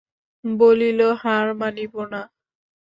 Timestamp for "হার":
1.21-1.47